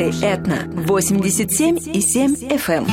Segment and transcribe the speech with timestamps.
[0.00, 2.90] Слушай Этна 87 и 7 FM.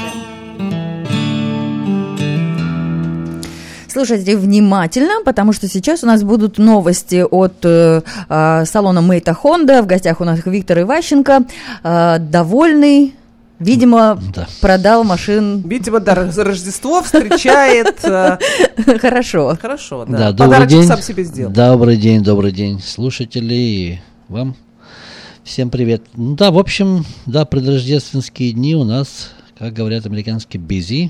[3.88, 9.84] Слушайте внимательно, потому что сейчас у нас будут новости от э, э, салона Мейта Хонда.
[9.84, 11.46] В гостях у нас Виктор Иващенко.
[11.84, 13.16] Э, довольный
[13.60, 14.46] Видимо, да.
[14.60, 15.62] продал машин.
[15.66, 18.04] Видимо, да, Рождество встречает.
[18.04, 18.38] Э,
[19.00, 19.58] хорошо.
[19.62, 20.34] Хорошо, да.
[20.66, 20.84] день.
[20.84, 21.54] сам себе сделал.
[21.54, 24.58] Добрый день, добрый день, слушатели и вам.
[25.48, 26.04] Всем привет.
[26.14, 31.10] Ну да, в общем, да, предрождественские дни у нас, как говорят американские, busy.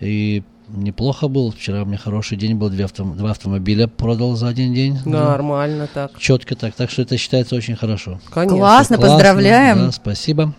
[0.00, 1.52] И неплохо был.
[1.52, 4.98] Вчера у меня хороший день был, две авто, два автомобиля продал за один день.
[5.04, 6.08] Нормально да.
[6.08, 6.18] так.
[6.18, 6.74] Четко так.
[6.74, 8.18] Так что это считается очень хорошо.
[8.34, 8.58] Конечно.
[8.58, 9.78] Классно, Классно поздравляем.
[9.78, 10.52] Да, спасибо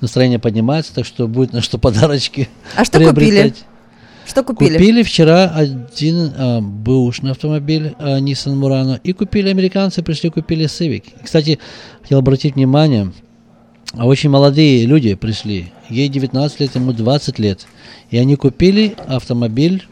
[0.00, 3.54] настроение поднимается, так что будет на что подарочки А что купили?
[4.26, 4.72] Что купили?
[4.78, 11.04] Купили вчера один а, бэушный автомобиль а, Nissan Murano и купили американцы, пришли купили Civic.
[11.22, 11.58] Кстати,
[12.02, 13.12] хотел обратить внимание,
[13.92, 17.66] а очень молодые люди пришли, ей 19 лет, ему 20 лет,
[18.10, 19.84] и они купили автомобиль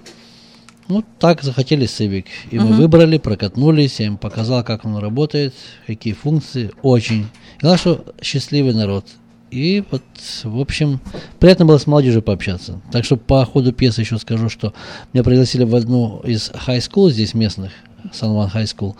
[0.89, 2.27] ну, так захотели Civic.
[2.51, 2.61] И uh-huh.
[2.61, 5.55] мы выбрали, прокатнулись, я им показал, как он работает,
[5.87, 6.71] какие функции.
[6.83, 7.29] Очень.
[7.61, 9.07] Главное, что счастливый народ.
[9.53, 10.03] И вот,
[10.45, 10.99] в общем,
[11.39, 12.81] приятно было с молодежью пообщаться.
[12.91, 14.73] Так что по ходу пьесы еще скажу, что
[15.13, 17.71] меня пригласили в одну из school здесь местных,
[18.13, 18.95] San Juan High School,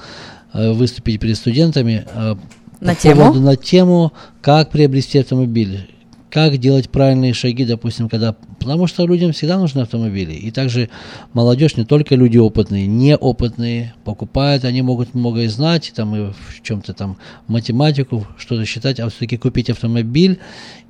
[0.53, 2.37] э, выступить перед студентами э,
[2.81, 3.33] на тему?
[3.33, 5.89] на тему, как приобрести автомобиль
[6.33, 8.35] как делать правильные шаги, допустим, когда...
[8.59, 10.33] Потому что людям всегда нужны автомобили.
[10.33, 10.89] И также
[11.35, 16.95] молодежь, не только люди опытные, неопытные, покупают, они могут многое знать, там, и в чем-то
[16.95, 20.39] там математику, что-то считать, а все-таки купить автомобиль.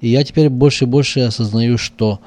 [0.00, 2.20] И я теперь больше и больше осознаю, что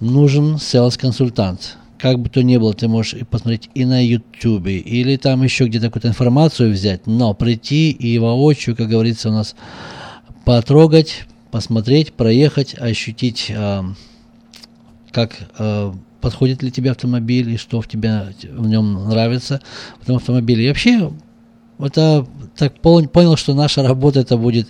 [0.00, 1.76] нужен sales-консультант.
[1.98, 5.86] Как бы то ни было, ты можешь посмотреть и на YouTube, или там еще где-то
[5.86, 9.54] какую-то информацию взять, но прийти и воочию, как говорится у нас,
[10.44, 13.82] потрогать, посмотреть, проехать, ощутить, э,
[15.10, 19.60] как э, подходит ли тебе автомобиль и что в тебя в нем нравится
[20.00, 20.64] в этом автомобиле.
[20.64, 21.12] И вообще,
[21.78, 24.68] это так понял, что наша работа это будет,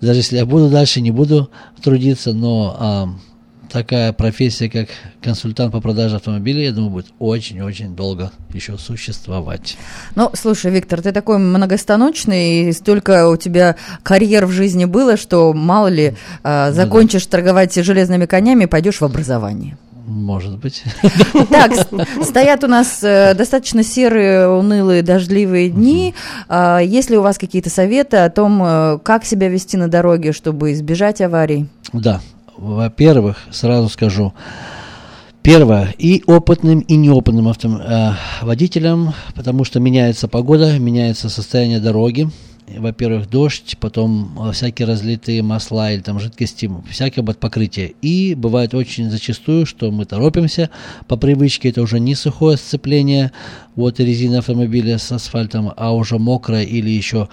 [0.00, 1.50] даже если я буду дальше, не буду
[1.82, 3.33] трудиться, но э,
[3.74, 4.88] такая профессия, как
[5.20, 9.76] консультант по продаже автомобилей, я думаю, будет очень-очень долго еще существовать.
[10.14, 13.74] Ну, слушай, Виктор, ты такой многостаночный, и столько у тебя
[14.04, 16.14] карьер в жизни было, что мало ли
[16.44, 17.32] э, закончишь да.
[17.32, 19.76] торговать железными конями, пойдешь в образование.
[20.06, 20.84] Может быть.
[21.50, 21.72] Так,
[22.22, 26.14] стоят у нас э, достаточно серые, унылые, дождливые дни.
[26.48, 30.32] Э, есть ли у вас какие-то советы о том, э, как себя вести на дороге,
[30.32, 31.66] чтобы избежать аварий?
[31.92, 32.20] Да,
[32.56, 34.32] во-первых, сразу скажу,
[35.44, 42.30] Первое, и опытным, и неопытным авто, э, водителям, потому что меняется погода, меняется состояние дороги.
[42.66, 47.92] Во-первых, дождь, потом э, всякие разлитые масла или там жидкости, всякие покрытия.
[48.00, 50.70] И бывает очень зачастую, что мы торопимся
[51.08, 53.30] по привычке, это уже не сухое сцепление,
[53.76, 57.28] вот резина автомобиля с асфальтом, а уже мокрое или еще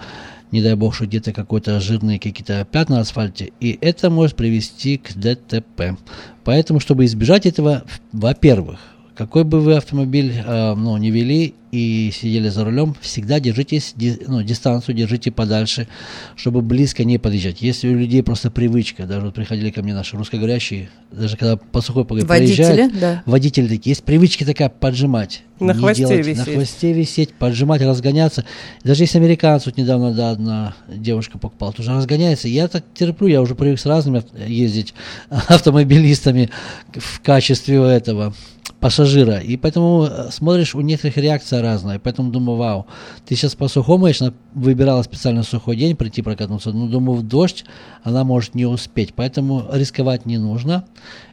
[0.51, 4.97] не дай бог, что где-то какой-то жирные какие-то пятна на асфальте, и это может привести
[4.97, 5.97] к ДТП.
[6.44, 8.79] Поэтому, чтобы избежать этого, во-первых,
[9.16, 14.18] какой бы вы автомобиль э, ну, не вели и сидели за рулем, всегда держитесь, ди,
[14.28, 15.88] ну, дистанцию держите подальше,
[16.36, 17.62] чтобы близко не подъезжать.
[17.62, 21.82] Если у людей просто привычка, даже вот приходили ко мне наши русскоговорящие, даже когда по
[21.82, 23.24] сухой погоде проезжают, да.
[23.26, 25.44] водители такие, есть привычки такая поджимать.
[25.60, 26.48] На хвосте делать, висеть.
[26.48, 28.44] На хвосте висеть, поджимать, разгоняться.
[28.84, 32.48] Даже если американцы, вот недавно да, одна девушка покупала, тоже разгоняется.
[32.48, 34.94] Я так терплю, я уже привык с разными ездить
[35.30, 36.50] автомобилистами
[36.96, 38.34] в качестве этого
[38.80, 39.38] пассажира.
[39.38, 42.00] И поэтому э, смотришь, у некоторых реакция разная.
[42.00, 42.88] Поэтому думаю, вау,
[43.25, 47.66] ты сейчас по сухому, конечно, выбирала специально сухой день прийти прокатнуться, но думаю, в дождь
[48.04, 49.13] она может не успеть.
[49.13, 50.86] Поэтому рисковать не нужно.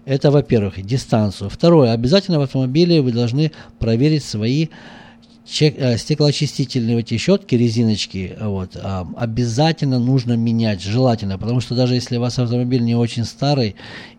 [0.04, 1.50] Это, во-первых, дистанцию.
[1.50, 4.68] Второе, обязательно в автомобиле вы должны проверить свои
[5.48, 12.20] стеклоочистительные эти щетки, резиночки, вот, э, обязательно нужно менять, желательно, потому что даже если у
[12.20, 13.74] вас автомобиль не очень старый,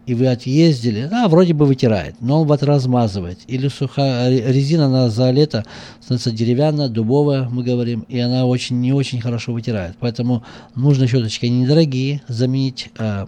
[0.07, 3.39] и вы отъездили, да, вроде бы вытирает, но он вот размазывает.
[3.45, 5.65] Или сухая резина, она за лето
[6.01, 9.97] становится деревянная, дубовая, мы говорим, и она очень не очень хорошо вытирает.
[9.99, 10.43] Поэтому
[10.73, 13.27] нужно щеточки недорогие заменить, э,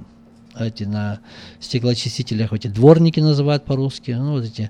[0.59, 1.19] эти на
[1.59, 4.69] стеклоочистителях, эти дворники называют по-русски, ну вот эти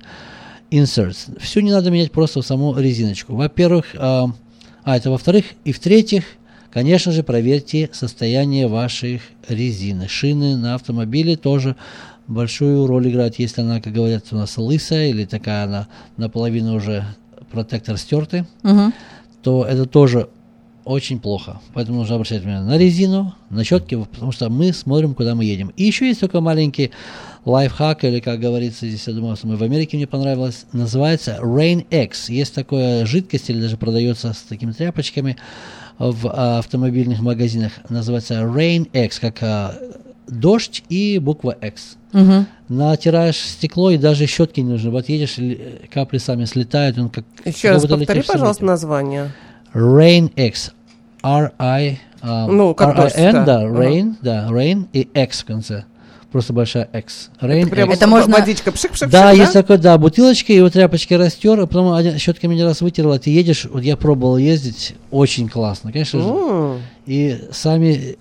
[0.71, 1.38] inserts.
[1.39, 3.35] Все не надо менять просто в саму резиночку.
[3.35, 4.31] Во-первых, а,
[4.83, 6.23] а это во-вторых, и в-третьих,
[6.71, 10.07] конечно же, проверьте состояние ваших резин.
[10.07, 11.75] Шины на автомобиле тоже
[12.27, 15.88] большую роль играют, если она, как говорят, у нас лысая или такая она
[16.18, 17.06] наполовину уже
[17.51, 18.94] протектор стертый, угу.
[19.44, 20.29] то это тоже
[20.85, 21.59] очень плохо.
[21.73, 25.71] Поэтому нужно обращать внимание на резину, на щетки, потому что мы смотрим, куда мы едем.
[25.75, 26.91] И еще есть только маленький
[27.46, 32.30] лайфхак, или как говорится здесь, я думаю, мы в Америке мне понравилось, называется Rain X.
[32.30, 35.38] Есть такая жидкость, или даже продается с такими тряпочками
[35.98, 37.74] в а, автомобильных магазинах.
[37.90, 39.76] Называется Rain X, как а,
[40.28, 41.98] дождь и буква X.
[42.14, 42.46] Угу.
[42.70, 44.92] Натираешь стекло, и даже щетки не нужны.
[44.92, 45.38] Вот едешь,
[45.92, 46.98] капли сами слетают.
[46.98, 49.32] Он как, Еще раз повтори, пожалуйста, название.
[49.74, 50.74] Rain X.
[51.24, 52.00] R-I...
[52.22, 55.86] Uh, ну, как R-I-N, да, Rain, да, Rain и X в конце
[56.31, 57.30] просто большая X.
[57.42, 57.94] Rain это, X.
[57.94, 61.68] это можно водичка пшик пшик Да, есть такой, да, бутылочки, и вот тряпочки растер, а
[61.68, 66.18] потом один, щетками один раз вытерла, ты едешь, вот я пробовал ездить, очень классно, конечно
[66.18, 66.75] mm.
[66.75, 66.81] же.
[67.06, 68.18] И сами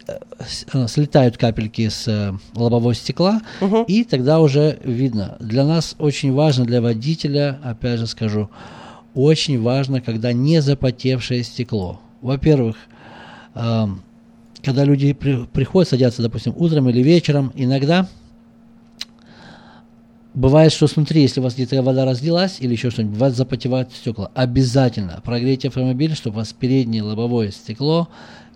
[0.73, 3.85] э, слетают капельки с э, лобового стекла, uh-huh.
[3.87, 5.37] и тогда уже видно.
[5.39, 8.49] Для нас очень важно, для водителя, опять же скажу,
[9.15, 12.01] очень важно, когда не запотевшее стекло.
[12.23, 12.77] Во-первых,
[13.55, 14.03] эм,
[14.62, 18.09] когда люди при, приходят, садятся, допустим, утром или вечером, иногда
[20.35, 23.93] бывает, что снутри, если у вас где-то вода разлилась или еще что-нибудь, у вас запотевают
[23.93, 24.31] стекла.
[24.35, 28.09] Обязательно прогрейте автомобиль, чтобы у вас переднее лобовое стекло,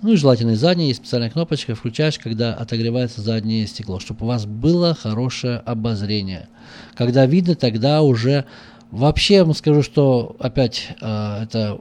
[0.02, 4.28] ну и желательно и заднее, есть специальная кнопочка, включаешь, когда отогревается заднее стекло, чтобы у
[4.28, 6.48] вас было хорошее обозрение.
[6.94, 8.44] Когда видно, тогда уже
[8.94, 11.80] Вообще, я вам скажу, что опять э, это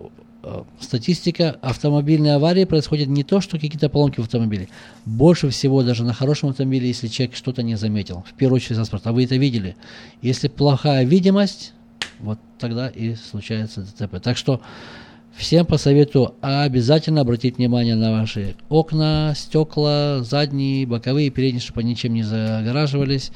[0.79, 4.67] статистика автомобильной аварии происходит не то, что какие-то поломки в автомобиле.
[5.05, 8.23] Больше всего даже на хорошем автомобиле, если человек что-то не заметил.
[8.27, 9.07] В первую очередь транспорт.
[9.07, 9.75] А вы это видели.
[10.21, 11.73] Если плохая видимость,
[12.19, 14.21] вот тогда и случается ДТП.
[14.21, 14.61] Так что
[15.35, 22.13] Всем посоветую обязательно обратить внимание на ваши окна, стекла, задние, боковые, передние, чтобы они ничем
[22.13, 23.31] не загораживались.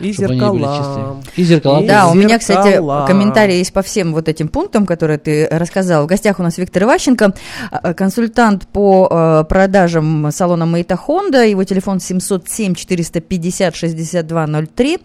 [0.00, 0.50] И чтобы зеркала.
[0.50, 1.34] Они были чистые.
[1.36, 1.82] И зеркала.
[1.82, 2.10] И да, зеркала.
[2.10, 2.76] у меня, кстати,
[3.06, 6.04] комментарий есть по всем вот этим пунктам, которые ты рассказал.
[6.04, 7.34] В гостях у нас Виктор Иващенко,
[7.70, 11.44] а, консультант по а, продажам салона Мейта Хонда.
[11.44, 14.98] Его телефон 707 450 6203.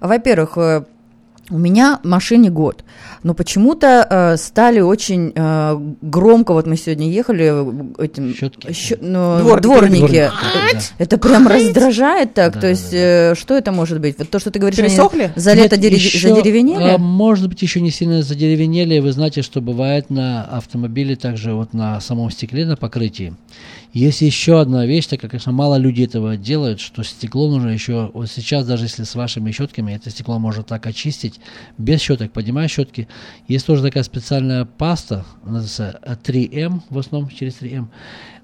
[0.00, 0.84] Во-первых, э,
[1.50, 2.84] у меня машине год,
[3.22, 8.34] но почему-то э, стали очень э, громко, вот мы сегодня ехали э, этим...
[8.34, 8.72] Щетки.
[8.72, 9.62] Щ, ну, дворники.
[9.62, 10.00] дворники.
[10.00, 10.32] дворники.
[10.72, 10.80] Да.
[10.98, 13.32] Это прям раздражает так, да, то есть да, да.
[13.32, 14.18] Э, что это может быть?
[14.18, 15.22] Вот то, что ты говоришь, Пересохли?
[15.24, 16.82] они за лето Нет, еще, задеревенели?
[16.82, 21.72] А, может быть, еще не сильно задеревенели, вы знаете, что бывает на автомобиле, также вот
[21.72, 23.34] на самом стекле, на покрытии.
[23.96, 28.10] Есть еще одна вещь, так как, конечно, мало людей этого делают, что стекло нужно еще,
[28.12, 31.40] вот сейчас даже если с вашими щетками, это стекло можно так очистить,
[31.78, 33.08] без щеток, поднимая щетки.
[33.48, 37.86] Есть тоже такая специальная паста, называется 3M, в основном через 3M,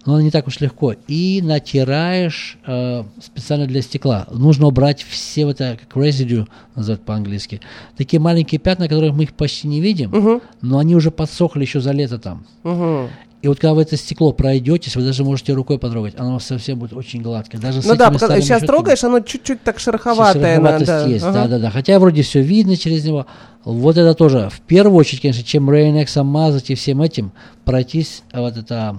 [0.06, 0.94] но она не так уж легко.
[1.06, 4.26] И натираешь э, специально для стекла.
[4.32, 7.60] Нужно убрать все вот это, как residue, называют по-английски,
[7.98, 10.40] такие маленькие пятна, которых мы их почти не видим, угу.
[10.62, 12.46] но они уже подсохли еще за лето там.
[12.64, 13.10] Угу.
[13.42, 16.92] И вот когда вы это стекло пройдетесь, вы даже можете рукой потрогать, оно совсем будет
[16.92, 17.60] очень гладкое.
[17.60, 20.54] Даже ну да, потому, сейчас щетками, трогаешь, оно чуть-чуть так шероховатое.
[20.56, 21.32] Шероховатость да, есть, ага.
[21.32, 21.70] да, да, да.
[21.70, 23.26] Хотя вроде все видно через него.
[23.64, 27.32] Вот это тоже, в первую очередь, конечно, чем Rain мазать и всем этим,
[27.64, 28.96] пройтись вот это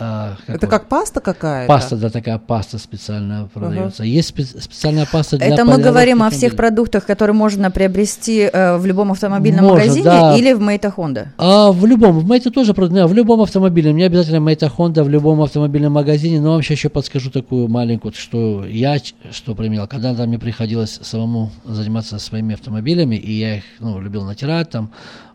[0.00, 1.68] а, как это вот, как паста какая-то?
[1.68, 4.02] Паста, да, такая паста специальная продается.
[4.02, 4.08] Uh-huh.
[4.08, 8.76] Есть спе- специальная паста для Это мы говорим о всех продуктах, которые можно приобрести э,
[8.78, 10.36] в любом автомобильном можно, магазине да.
[10.36, 11.28] или в Мейта Honda?
[11.36, 13.92] А, в любом, в Мейта тоже продают, в любом автомобиле.
[13.92, 18.14] Мне обязательно Мейта Honda в любом автомобильном магазине, но вам сейчас еще подскажу такую маленькую,
[18.14, 18.96] что я,
[19.30, 24.70] что применял, когда мне приходилось самому заниматься своими автомобилями, и я их, ну, любил натирать,
[24.70, 24.92] там,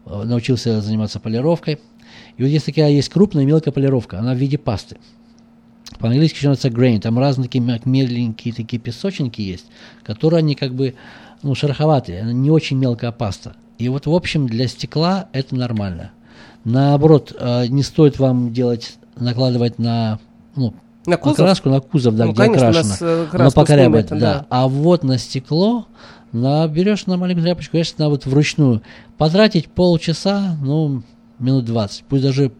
[0.07, 1.79] э, научился заниматься полировкой,
[2.37, 4.97] и вот есть такая есть крупная и мелкая полировка, она в виде пасты.
[5.99, 6.99] По-английски еще называется grain.
[6.99, 9.65] Там разные такие меленькие такие песочники есть,
[10.03, 10.95] которые они как бы
[11.43, 13.55] ну, шероховатые, не очень мелкая паста.
[13.77, 16.11] И вот, в общем, для стекла это нормально.
[16.63, 20.19] Наоборот, э, не стоит вам делать, накладывать на,
[20.55, 20.73] ну,
[21.05, 21.39] на кузов?
[21.41, 22.89] окраску, на кузов, да, ну, где конечно, окрашено.
[22.89, 24.17] Нас, оно покорябает, да.
[24.17, 24.45] да.
[24.49, 25.85] А вот на стекло
[26.31, 28.81] на, берешь на маленькую тряпочку, конечно, на вот вручную.
[29.17, 31.03] Потратить полчаса, ну,
[31.39, 32.51] минут 20, пусть даже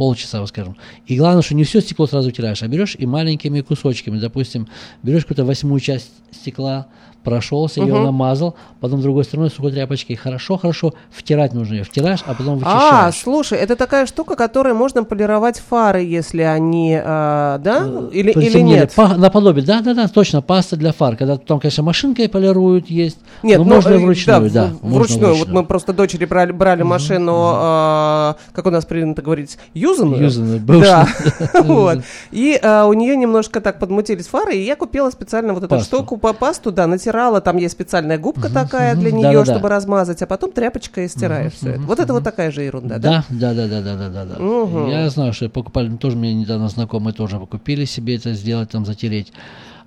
[0.00, 0.78] полчаса, скажем.
[1.04, 4.66] И главное, что не все стекло сразу утираешь, а берешь и маленькими кусочками, допустим,
[5.02, 6.86] берешь какую-то восьмую часть стекла,
[7.22, 7.88] прошелся, угу.
[7.88, 10.16] ее намазал, потом другой стороной сухой тряпочкой.
[10.16, 11.84] Хорошо-хорошо втирать нужно ее.
[11.84, 12.92] Втираешь, а потом вычищаешь.
[12.92, 17.84] А, слушай, это такая штука, которой можно полировать фары, если они, а, да?
[17.84, 18.92] Э, или, или нет?
[18.94, 21.16] По, наподобие, да-да-да, точно, паста для фар.
[21.16, 24.66] Когда там, конечно, машинкой полируют есть, нет, но ну, можно э, вручную, да.
[24.68, 25.34] да вручную.
[25.34, 27.50] Вот мы просто дочери брали, брали угу, машину, угу.
[27.54, 29.58] А, как у нас принято говорить,
[29.90, 30.22] юзанную.
[30.22, 31.08] Юзанную, Да,
[31.62, 31.98] вот.
[32.30, 35.96] И а, у нее немножко так подмутились фары, и я купила специально вот эту Пасту.
[35.96, 40.26] штуку по пасту, да, натирала, там есть специальная губка такая для нее, чтобы размазать, а
[40.26, 41.80] потом тряпочкой стираешь все это.
[41.80, 43.24] Вот это вот такая же ерунда, да?
[43.28, 44.88] Да, да, да, да, да, да, да, да.
[44.90, 49.32] Я знаю, что покупали, тоже мне недавно знакомые тоже купили себе это сделать, там затереть.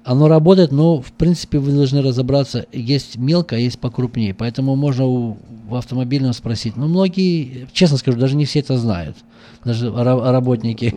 [0.03, 4.33] Оно работает, но в принципе вы должны разобраться, есть мелко, а есть покрупнее.
[4.33, 6.75] Поэтому можно у, в автомобильном спросить.
[6.75, 9.15] Но многие, честно скажу, даже не все это знают.
[9.63, 10.93] Даже ра- работники.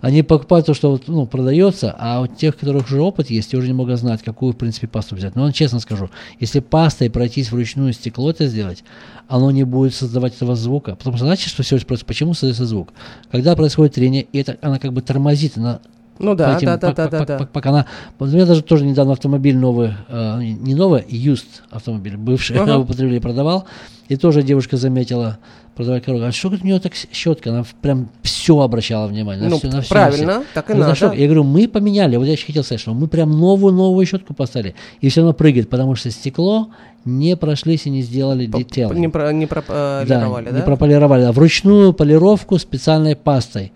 [0.00, 3.56] Они покупают то, что ну, продается, а у тех, у которых уже опыт есть, те
[3.56, 5.36] уже не могут знать, какую, в принципе, пасту взять.
[5.36, 8.82] Но честно скажу, если пастой пройтись вручную стекло это сделать,
[9.28, 10.96] оно не будет создавать этого звука.
[10.96, 12.92] Потому что знаете, что все просто, почему создается звук?
[13.30, 15.80] Когда происходит трение, и это, она как бы тормозит, она
[16.20, 17.36] Ну да, этим- да, да, да, да, да.
[17.38, 17.86] пок- Пока она,
[18.18, 22.76] у меня даже тоже недавно автомобиль новый, э, не новый, used автомобиль, бывший, Ага.
[22.78, 23.64] в употреблении продавал,
[24.08, 25.38] и тоже девушка заметила,
[25.76, 29.58] продавать коробку, а что у нее так щетка, она прям все обращала внимание, на Ну,
[29.58, 30.44] всё- на на правильно, всё.
[30.52, 30.94] так и Ну, надо.
[30.94, 31.12] что?
[31.12, 34.74] Я говорю, мы поменяли, вот я еще хотел сказать, что мы прям новую-новую щетку поставили,
[35.00, 36.68] и все равно прыгает, потому что стекло
[37.06, 38.92] не прошлись и не сделали детейл.
[38.92, 40.56] Не, про, не прополировали, да?
[40.58, 43.72] не прополировали, а вручную полировку специальной пастой.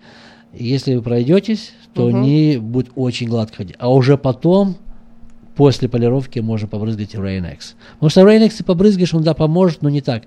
[0.53, 2.21] Если вы пройдетесь, то Мгм.
[2.21, 3.75] не будет очень гладко ходить.
[3.79, 4.75] А уже потом,
[5.55, 7.75] после полировки, можно побрызгать Rain-X.
[7.93, 10.23] Потому что Rain-X ты побрызгаешь, он да, поможет, но не так.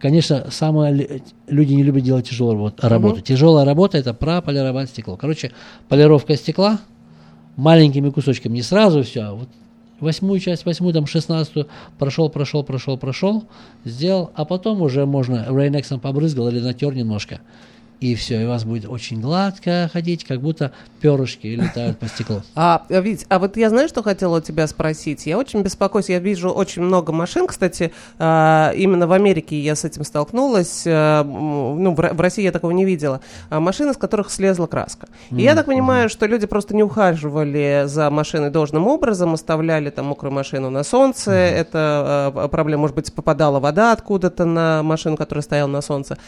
[0.00, 3.20] Конечно, самое люди не любят делать тяжелую работу.
[3.22, 5.16] Тяжелая работа это прополировать стекло.
[5.16, 5.52] Короче,
[5.88, 6.80] полировка стекла
[7.56, 9.48] маленькими кусочками, не сразу все, а вот
[10.00, 11.68] восьмую часть, восьмую, там, шестнадцатую,
[11.98, 13.44] прошел, прошел, прошел, прошел,
[13.84, 17.40] сделал, а потом уже можно Рейнексом побрызгал или натер немножко,
[18.04, 22.42] и все, и у вас будет очень гладко ходить, как будто перышки летают по стеклу.
[22.54, 25.24] А, а, Вить, а вот я знаю, что хотела у тебя спросить.
[25.26, 26.10] Я очень беспокоюсь.
[26.10, 27.46] Я вижу очень много машин.
[27.46, 30.82] Кстати, а, именно в Америке я с этим столкнулась.
[30.86, 33.20] м, ну, в, Ро- в России я такого не видела.
[33.48, 35.08] А, машины, с которых слезла краска.
[35.30, 40.06] И я так понимаю, что люди просто не ухаживали за машиной должным образом, оставляли там
[40.06, 41.32] мокрую машину на солнце.
[41.32, 46.18] Это а, проблема, может быть, попадала вода откуда-то на машину, которая стояла на солнце.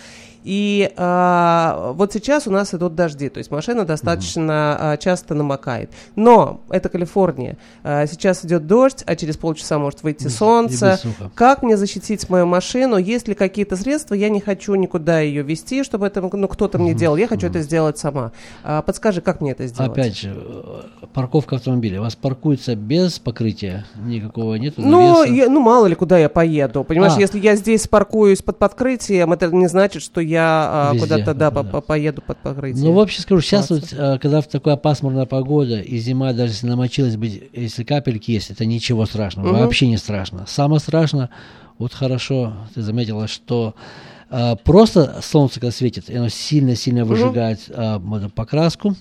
[0.47, 5.91] И а, вот сейчас у нас идут дожди, то есть машина достаточно а, часто намокает.
[6.15, 7.57] Но это Калифорния.
[7.83, 11.01] А, сейчас идет дождь, а через полчаса может выйти Без- солнце.
[11.35, 12.97] Как мне защитить мою машину?
[12.97, 14.15] Есть ли какие-то средства?
[14.15, 17.17] Я не хочу никуда ее вести, чтобы это ну, кто-то мне делал.
[17.17, 18.31] Я хочу это сделать сама.
[18.63, 19.91] А, подскажи, как мне это сделать?
[19.91, 20.37] Опять же,
[21.13, 21.99] парковка автомобиля.
[21.99, 26.85] У вас паркуется без покрытия, никакого нету Ну, я- ну, мало ли, куда я поеду.
[26.85, 27.21] Понимаешь, А.
[27.21, 31.51] если я здесь паркуюсь под подкрытием, это не значит, что я а, Везде, куда-то, да,
[31.51, 31.63] да.
[31.63, 32.85] по- поеду под покрытием.
[32.87, 36.67] Ну, вообще скажу, сейчас вот, э, когда в такая пасмурная погода и зима, даже если
[36.67, 39.59] намочилась, быть, если капельки есть, это ничего страшного, Мгм.
[39.61, 40.45] вообще не страшно.
[40.47, 41.31] Самое страшное,
[41.79, 43.75] вот хорошо, ты заметила, что
[44.31, 48.01] э, просто солнце когда светит, оно сильно-сильно выжигает э,
[48.35, 48.95] покраску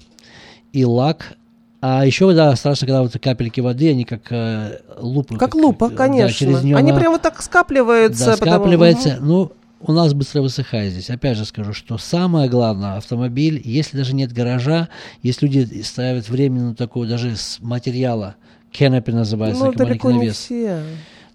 [0.71, 1.33] и лак.
[1.81, 5.35] А еще, да, страшно, когда вот капельки воды, они как э, лупа.
[5.37, 6.33] Как лупа, да, конечно.
[6.35, 8.25] через неё Они она- прям вот так скапливаются.
[8.25, 9.17] да, потому- скапливается.
[9.19, 9.27] Мгм.
[9.27, 9.51] Ну,
[9.87, 11.09] у нас быстро высыхает здесь.
[11.09, 14.89] Опять же скажу, что самое главное, автомобиль, если даже нет гаража,
[15.21, 18.35] если люди ставят временную такую, даже с материала,
[18.71, 20.35] canopy называется, Ну, далеко не навес.
[20.37, 20.81] все.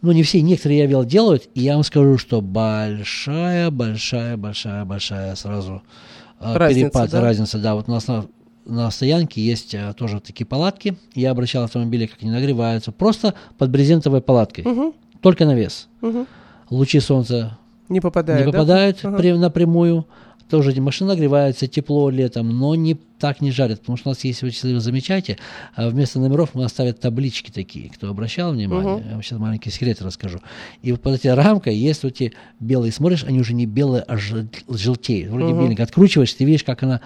[0.02, 4.85] Ну, не все, некоторые я видел делают, и я вам скажу, что большая, большая, большая,
[4.85, 5.83] большая сразу
[6.40, 7.21] э, Разница, перепад, да?
[7.21, 7.75] разница, да.
[7.75, 8.25] Вот у нас на,
[8.64, 10.97] на стоянке есть э, тоже такие палатки.
[11.14, 15.88] Я обращал автомобили, как они нагреваются, просто под брезентовой палаткой, Мгм, только навес.
[16.00, 16.26] мгм.
[16.71, 17.59] Лучи солнца
[17.90, 18.59] Не попадают, не да?
[18.59, 19.18] попадают Ага.
[19.18, 20.06] при- напрямую.
[20.49, 23.80] Тоже машина нагревается, тепло летом, но не так не жарит.
[23.80, 25.38] Потому что у нас есть, вы замечаете,
[25.76, 27.88] а вместо номеров мы ставят таблички такие.
[27.90, 29.06] Кто обращал внимание, Мгм.
[29.06, 30.40] я вам сейчас маленький секрет расскажу.
[30.82, 34.16] И вот под этой рамкой есть вот эти белые, смотришь, они уже не белые, а
[34.16, 35.30] жел- желтеют.
[35.30, 35.62] Вроде Мгм.
[35.66, 35.85] беленькие.
[35.85, 37.00] Откручиваешь, ты видишь, как она...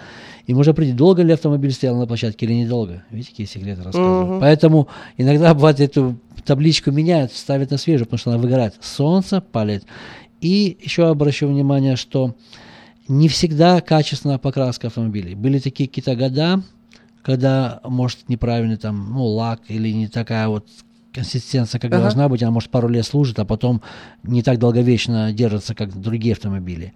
[0.47, 3.03] И можно определить, долго ли автомобиль стоял на площадке или недолго.
[3.11, 4.25] Видите, какие секреты рассказываю.
[4.25, 4.39] Мгм.
[4.39, 4.87] Поэтому
[5.17, 8.73] иногда бывает эту табличку меняют, ставят на свежую, потому что она выгорает.
[8.81, 9.83] Солнце палит.
[10.41, 12.35] И еще обращу внимание, что
[13.07, 15.35] не всегда качественная покраска автомобилей.
[15.35, 16.61] Были такие какие-то года,
[17.21, 20.67] когда, может, неправильный там, ну, лак или не такая вот
[21.13, 22.01] консистенция, как Ага.
[22.01, 23.81] должна быть, она, может, пару лет служит, а потом
[24.23, 26.93] не так долговечно держится, как другие автомобили.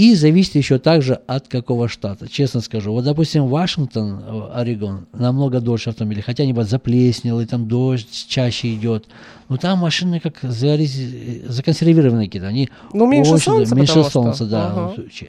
[0.00, 2.26] И зависит еще также от какого штата.
[2.26, 7.68] Честно скажу, вот, допустим, Вашингтон, э, Орегон, намного дольше автомобилей, хотя они вот заплеснелы, там
[7.68, 9.04] дождь чаще идет.
[9.50, 12.48] Но там машины как зарез- законсервированные какие-то.
[12.48, 14.22] Они Ну, меньше очень- солнца, меньше потому что.
[14.22, 14.68] солнца, да.
[14.68, 14.88] Ага.
[14.88, 15.28] в случае.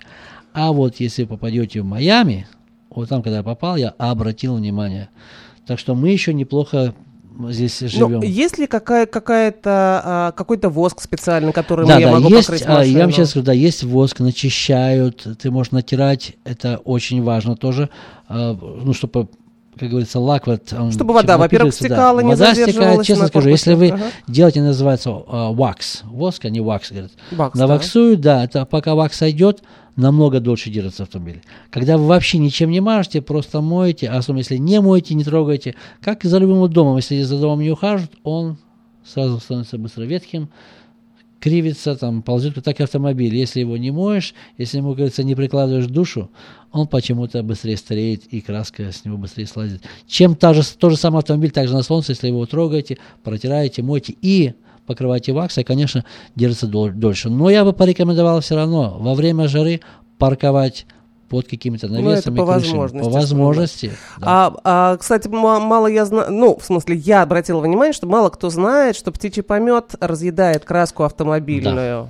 [0.53, 2.47] А вот если попадете в Майами,
[2.89, 5.09] вот там, когда я попал, я обратил внимание.
[5.67, 6.93] Так что мы еще неплохо
[7.50, 8.19] здесь живем.
[8.19, 12.48] Ну, есть ли какая, какая-то, а, какой-то воск специальный, который да, я да, могу есть,
[12.48, 12.98] покрыть а, машину?
[12.98, 17.89] Я вам сейчас скажу, да, есть воск, начищают, ты можешь натирать, это очень важно тоже,
[18.27, 19.27] а, ну, чтобы
[19.79, 20.74] как говорится, лак вот...
[20.74, 23.51] Он Чтобы вода, во-первых, стекала, не Вода стекает, честно скажу, корпусе.
[23.51, 24.03] если вы Ага.
[24.27, 27.12] делаете, называется uh, wax, воск, а не вакс, говорят.
[27.31, 27.67] Вакс, да.
[27.67, 29.63] Наваксуют, да, это пока вакс сойдет,
[29.95, 31.41] намного дольше держится автомобиль.
[31.69, 35.75] Когда вы вообще ничем не мажете, просто моете, а особенно если не моете, не трогаете,
[36.01, 38.57] как и за любым домом, если за домом не ухаживают, он
[39.03, 40.50] сразу становится быстро ветхим,
[41.39, 43.36] кривится, там, ползет, так и автомобиль.
[43.36, 46.29] Если его не моешь, если ему, говорится, не прикладываешь душу,
[46.71, 49.81] он почему-то быстрее стареет, и краска с него быстрее слазит.
[50.07, 54.15] Чем та же, тот же самый автомобиль, также на солнце, если его трогаете, протираете, моете
[54.21, 54.53] и
[54.85, 56.03] покрываете ваксой, конечно,
[56.35, 57.29] держится дол- дольше.
[57.29, 59.81] Но я бы порекомендовал все равно во время жары
[60.17, 60.85] парковать
[61.29, 62.61] под какими-то Ну, это навесами, по крышами.
[62.71, 63.91] возможности, По возможности.
[64.19, 64.27] да.
[64.27, 68.29] А, а, кстати, ма- мало я знаю, ну, в смысле, я обратила внимание, что мало
[68.29, 72.09] кто знает, что птичий помет разъедает краску автомобильную.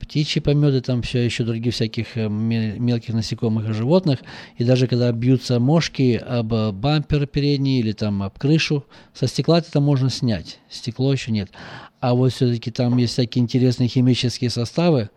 [0.00, 4.20] Птичьи пометы, там все еще других всяких э, ме- мелких насекомых и животных.
[4.56, 9.58] И даже когда бьются мошки об э, бампер передний или там об крышу, со стекла
[9.58, 10.58] это можно снять.
[10.68, 11.50] Стекло еще нет.
[12.00, 15.10] А вот все-таки там есть всякие интересные химические составы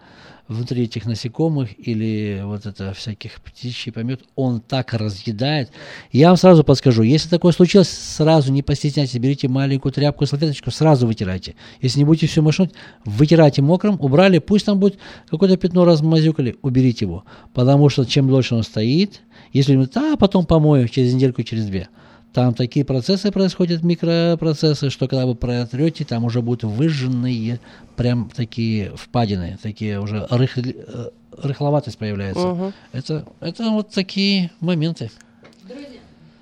[0.48, 5.72] внутри этих насекомых или вот это всяких птичий помет, он так разъедает.
[6.12, 11.08] Я вам сразу подскажу, если такое случилось, сразу не постесняйтесь, берите маленькую тряпку, салфеточку, сразу
[11.08, 11.56] вытирайте.
[11.82, 12.72] Если не будете все машинать,
[13.06, 14.98] вытирайте мокрым, убрали, пусть там будет
[15.30, 17.26] какое-то пятно размазюкали, уберите его.
[17.54, 19.22] Потому что чем дольше он стоит,
[19.54, 21.90] если а потом помою через недельку, через две,
[22.34, 27.60] там такие процессы происходят, микропроцессы, что когда вы протрете, там уже будут выжженные
[27.96, 31.10] прям такие впадины, такие уже рыхли- э,
[31.42, 32.48] рыхловатость появляется.
[32.48, 32.74] Мгм.
[32.94, 35.10] Это, это вот такие моменты.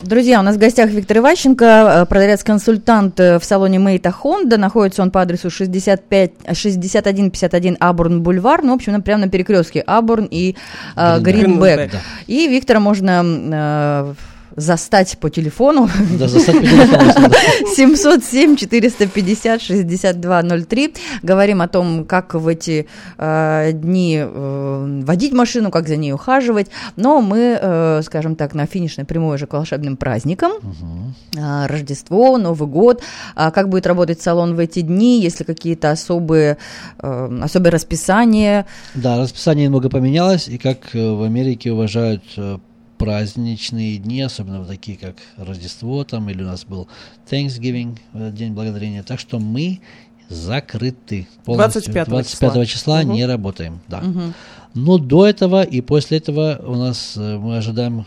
[0.01, 4.57] Друзья, у нас в гостях Виктор Иващенко, э, продавец-консультант э, в салоне Мейта Хонда.
[4.57, 8.61] Находится он по адресу 65, э, 6151 Абурн Бульвар.
[8.61, 10.55] Ну, в общем, на- прямо на перекрестке Абурн и
[10.97, 11.77] э, Гринбек.
[11.77, 11.91] Гринбек.
[12.27, 14.13] И Виктора можно э,
[14.55, 15.89] застать по телефону
[16.19, 17.37] Да, застать по телефону, да.
[17.75, 20.93] 707 450 6203.
[21.23, 22.87] Говорим о том, как в эти
[23.17, 26.67] э, дни э, водить машину, как за ней ухаживать.
[26.95, 30.51] Но мы, э, скажем так, на финишной прямой уже к волшебным праздникам.
[31.37, 33.01] А, Рождество, Новый год.
[33.35, 35.21] А как будет работать салон в эти дни?
[35.21, 36.57] Есть ли какие-то особые,
[36.99, 38.65] э, особые расписания?
[38.93, 42.57] Да, расписание немного поменялось, и как э, в Америке уважают э,
[42.97, 46.87] праздничные дни, особенно вот такие, как Рождество, там, или у нас был
[47.29, 47.97] Thanksgiving,
[48.31, 49.03] День Благодарения.
[49.03, 49.81] Так что мы
[50.29, 51.27] закрыты.
[51.45, 51.81] полностью.
[51.81, 52.65] 25 25 числа.
[52.65, 53.13] числа Мгм.
[53.13, 54.03] не работаем, да.
[54.73, 58.05] Но до этого и после этого у нас э, мы ожидаем,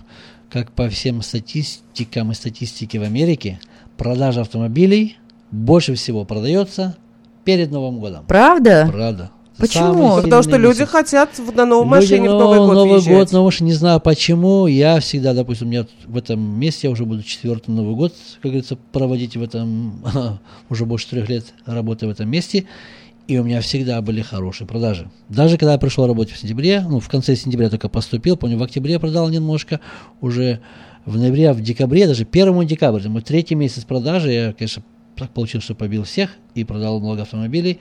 [0.50, 3.58] как по всем статистикам и статистике в Америке,
[3.96, 5.16] продажа автомобилей
[5.50, 6.96] больше всего продается
[7.44, 8.24] перед Новым годом.
[8.26, 8.86] Правда?
[8.92, 9.30] Правда.
[9.58, 10.22] Почему?
[10.22, 10.90] Потому что люди месяц.
[10.90, 13.14] хотят в- на новой Люди, машине в ну, Новый год Новый въезжать.
[13.14, 14.66] год, на машине, не знаю почему.
[14.66, 18.50] Я всегда, допустим, у меня в этом месте, я уже буду четвертый Новый год, как
[18.52, 20.02] говорится, проводить в этом,
[20.70, 22.66] уже больше трех лет работаю в этом месте.
[23.26, 25.10] И у меня всегда были хорошие продажи.
[25.28, 28.62] Даже когда я пришел работать в сентябре, ну, в конце сентября только поступил, помню, в
[28.62, 29.80] октябре продал немножко,
[30.22, 30.60] уже
[31.04, 34.82] в ноябре, в декабре, даже 1 декабря, мой третий месяц продажи, я, конечно,
[35.14, 37.80] так получилось, что побил всех и продал много автомобилей.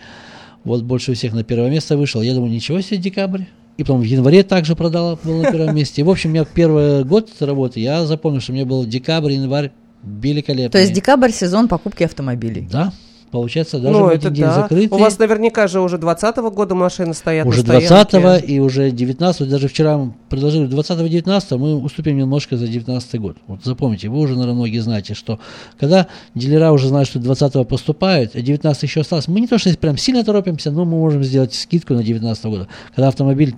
[0.63, 2.21] Вот больше всех на первое место вышел.
[2.21, 3.43] Я думаю, ничего себе, декабрь.
[3.77, 6.01] И потом в январе также продал, был на первом месте.
[6.01, 9.33] И, в общем, у меня первый год работы, я запомнил, что у меня был декабрь,
[9.33, 9.71] январь
[10.03, 10.71] великолепный.
[10.71, 12.67] То есть декабрь сезон покупки автомобилей.
[12.71, 12.91] Да,
[13.31, 14.53] получается, даже Ну, в это день да.
[14.61, 14.97] закрытый.
[14.97, 18.19] У вас наверняка же уже 20 года машины стоят уже на стоянке.
[18.19, 23.37] 20 и уже 19 даже вчера предложили 20 19 мы уступим немножко за 19 год.
[23.47, 25.39] Вот запомните, вы уже, наверное, многие знаете, что
[25.79, 29.75] когда дилера уже знают, что 20 поступает, а 19 еще осталось, мы не то, что
[29.77, 32.67] прям сильно торопимся, но мы можем сделать скидку на 19 года.
[32.95, 33.55] Когда автомобиль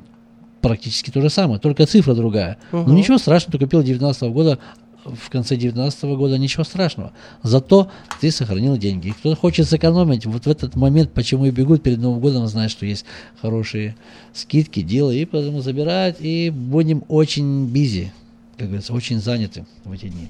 [0.62, 2.58] практически то же самое, только цифра другая.
[2.72, 2.96] Ну Мгм.
[2.96, 4.60] ничего страшного, ты купил 19 года,
[5.16, 7.12] в конце 19 года ничего страшного.
[7.44, 9.10] Зато ты сохранил деньги.
[9.10, 12.72] И кто хочет сэкономить, вот в этот момент, почему и бегут перед Новым годом, знают,
[12.72, 13.06] что есть
[13.42, 13.96] хорошие
[14.34, 18.12] скидки, дела, и поэтому забирают, и будем очень бизи,
[18.58, 20.28] как говорится, очень заняты в эти дни.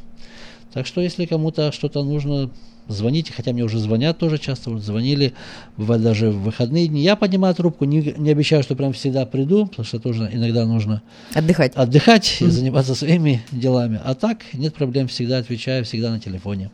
[0.74, 2.52] Так что, если кому-то что-то нужно,
[2.94, 5.34] звоните, хотя мне уже звонят тоже часто, вот звонили,
[5.78, 7.02] бывает даже в выходные дни.
[7.02, 11.02] Я поднимаю трубку, не, не обещаю, что прям всегда приду, потому что тоже иногда нужно
[11.34, 11.74] Отдыхать.
[11.76, 14.00] отдыхать и заниматься своими делами.
[14.04, 16.72] А так нет проблем, всегда отвечаю, всегда на телефоне.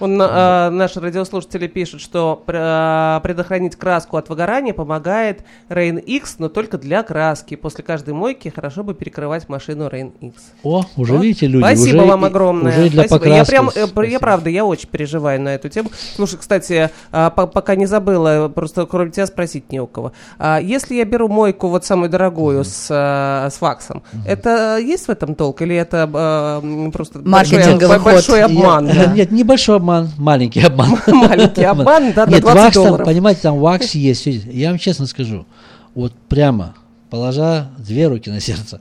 [0.00, 6.48] Он, э, наши радиослушатели пишут, что э, предохранить краску от выгорания помогает Rain X, но
[6.48, 7.56] только для краски.
[7.56, 10.34] После каждой мойки хорошо бы перекрывать машину Rain X.
[10.62, 11.22] О, уже вот.
[11.22, 11.64] видите, люди.
[11.64, 12.72] Спасибо уже, вам огромное.
[12.72, 13.34] Уже для Спасибо.
[13.34, 15.90] Я прям, э, я правда, я очень переживаю на эту тему.
[16.14, 20.12] Слушай, кстати, э, пока не забыла, просто кроме тебя спросить не у кого.
[20.38, 22.64] А если я беру мойку вот самую дорогую mm-hmm.
[22.64, 24.28] с, э, с ваксом, mm-hmm.
[24.28, 28.86] это есть в этом толк или это э, просто большой, большой обман?
[28.86, 29.12] Я, да.
[29.12, 30.98] Нет, небольшой обман, маленький обман.
[31.06, 34.26] Маленький обман, да, Нет, вакс там, понимаете, там вакс есть.
[34.26, 35.46] Я вам честно скажу,
[35.94, 36.74] вот прямо,
[37.10, 38.80] положа две руки на сердце,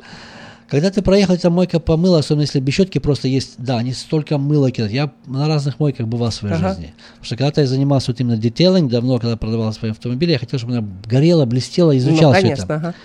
[0.68, 4.38] когда ты проехал, там мойка помыла, особенно если без щетки просто есть, да, они столько
[4.38, 4.92] мыла кидают.
[4.92, 6.70] Я на разных мойках бывал в своей ага.
[6.70, 6.94] жизни.
[7.12, 10.60] Потому что когда-то я занимался вот именно детейлинг, давно, когда продавал свои автомобили, я хотел,
[10.60, 12.76] чтобы она горела, блестела, изучал ну, конечно, все это.
[12.76, 12.96] Ага.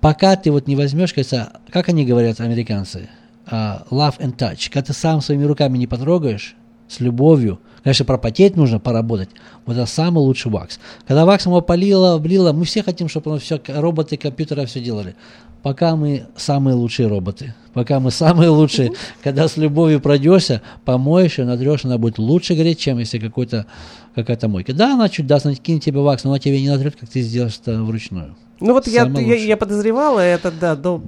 [0.00, 3.08] Пока ты вот не возьмешь, кажется, как они говорят, американцы,
[3.46, 6.56] uh, love and touch, когда ты сам своими руками не потрогаешь,
[6.94, 9.28] с любовью, Конечно, пропотеть нужно, поработать.
[9.66, 10.80] Вот это самый лучший вакс.
[11.06, 15.14] Когда ваксом его полило, облило, мы все хотим, чтобы оно все, роботы, компьютеры все делали.
[15.62, 17.54] Пока мы самые лучшие роботы.
[17.74, 18.92] Пока мы самые лучшие.
[19.22, 23.66] Когда с любовью пройдешься, помоешь ее, натрешь, она будет лучше гореть, чем если какой-то
[24.14, 24.72] какая-то мойка.
[24.72, 27.20] Да, она чуть даст, она кинет тебе вакс, но она тебе не натрет, как ты
[27.20, 28.34] сделаешь это вручную.
[28.60, 30.76] Ну вот я, я, я подозревала это, да.
[30.76, 31.02] Но,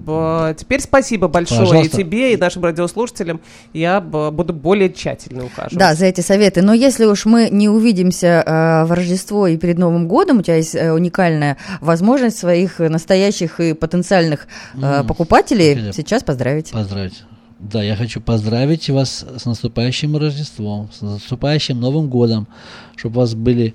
[0.48, 1.96] э, теперь спасибо большое Пожалуйста.
[1.96, 3.40] и тебе, и нашим радиослушателям.
[3.72, 5.78] Я буду более тщательно ухаживать.
[5.78, 6.62] Да, за эти советы.
[6.62, 10.56] Но если уж мы не увидимся э, в Рождество и перед Новым годом, у тебя
[10.56, 16.72] есть э, уникальная возможность своих настоящих и потенциальных э, mm, покупателей хотя, сейчас поздравить.
[16.72, 17.22] Поздравить.
[17.59, 22.48] Да, я хочу поздравить вас с наступающим Рождеством, с наступающим Новым годом,
[22.96, 23.74] чтобы у вас были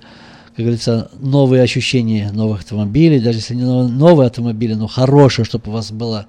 [0.54, 5.72] как говорится, новые ощущения новых автомобилей, даже если не новые автомобили, но хорошие, чтобы у
[5.72, 6.26] вас было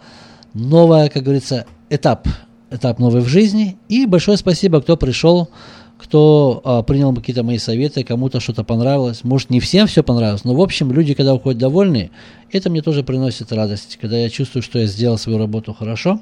[0.54, 2.28] новое, как говорится, этап,
[2.72, 3.78] этап новый в жизни.
[3.90, 5.50] И большое спасибо, кто пришел,
[5.98, 9.24] кто а, принял какие-то мои советы, кому-то что-то понравилось.
[9.24, 12.12] Может, не всем все понравилось, но, в общем, люди, когда уходят довольны,
[12.52, 16.22] это мне тоже приносит радость, когда я чувствую, что я сделал свою работу хорошо.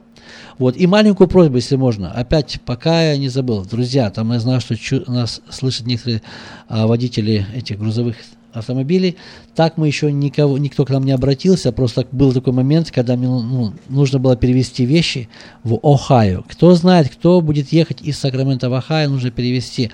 [0.57, 0.77] Вот.
[0.77, 2.11] И маленькую просьбу, если можно.
[2.11, 4.75] Опять, пока я не забыл, друзья, там я знаю, что
[5.11, 6.21] нас слышат некоторые
[6.67, 8.15] а, водители этих грузовых
[8.53, 9.17] автомобилей.
[9.55, 13.27] Так мы еще никого, никто к нам не обратился, просто был такой момент, когда мне
[13.27, 15.29] ну, нужно было перевести вещи
[15.63, 16.43] в Ohio.
[16.47, 19.91] Кто знает, кто будет ехать из Сакрамента в Ohio, нужно перевести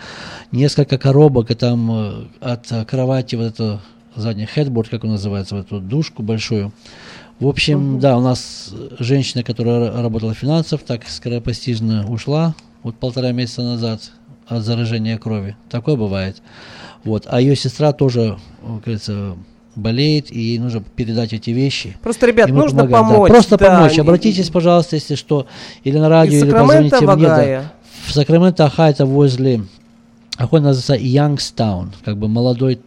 [0.51, 3.81] несколько коробок, там э, от кровати вот это
[4.15, 6.71] задний headboard, как он называется, вот эту душку большую,
[7.39, 8.01] в общем, угу.
[8.01, 14.11] да, у нас женщина, которая работала в финансах, так скоропостижно ушла, вот полтора месяца назад
[14.47, 15.55] от заражения крови.
[15.69, 16.41] Такое бывает.
[17.03, 17.23] Вот.
[17.27, 19.35] А ее сестра тоже, как говорится,
[19.75, 21.97] болеет, и ей нужно передать эти вещи.
[22.01, 23.09] Просто, ребят, нужно помогать.
[23.11, 23.29] помочь.
[23.29, 23.75] Да, просто да.
[23.77, 23.99] помочь.
[23.99, 25.47] Обратитесь, пожалуйста, если что,
[25.83, 27.27] или на радио, или позвоните мне.
[27.27, 27.71] Да.
[28.05, 29.63] В Сакраменто, Аха, это возле,
[30.37, 32.79] Ахой называется Youngstown, как бы молодой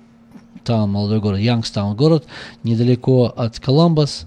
[0.64, 2.27] town, молодой город, Youngstown город,
[2.62, 4.27] недалеко от Коламбас.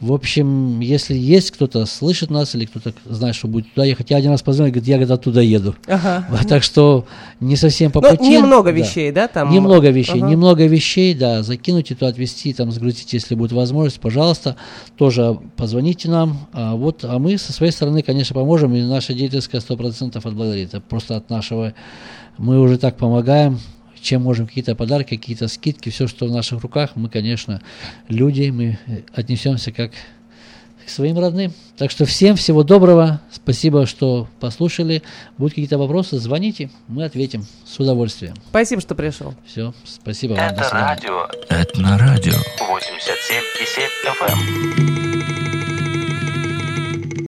[0.00, 4.18] В общем, если есть кто-то слышит нас или кто-то знает, что будет туда ехать, я
[4.18, 5.74] один раз позвонил, говорит, я когда туда еду.
[5.86, 6.26] Ага.
[6.46, 7.06] Так что
[7.40, 8.28] не совсем по ну, пути.
[8.28, 8.78] Немного да.
[8.78, 9.26] вещей, да?
[9.26, 9.50] Там...
[9.50, 10.30] Немного вещей, ага.
[10.30, 14.56] немного вещей, да, закинуть это, отвезти, там, сгрузить, если будет возможность, пожалуйста,
[14.96, 16.46] тоже позвоните нам.
[16.52, 20.68] А, вот, а мы со своей стороны, конечно, поможем, и наша деятельская 100% отблагодарит.
[20.68, 21.72] Это просто от нашего,
[22.36, 23.58] мы уже так помогаем,
[24.00, 27.60] чем можем какие-то подарки, какие-то скидки, все, что в наших руках, мы, конечно,
[28.08, 28.78] люди, мы
[29.14, 29.92] отнесемся как
[30.86, 31.52] к своим родным.
[31.76, 35.02] Так что всем всего доброго, спасибо, что послушали.
[35.36, 38.34] Будут какие-то вопросы, звоните, мы ответим с удовольствием.
[38.48, 39.34] Спасибо, что пришел.
[39.44, 40.50] Все, спасибо вам.
[40.50, 41.28] Это радио.
[41.48, 42.32] Это на радио.
[42.32, 43.88] 87,7
[44.20, 45.55] FM.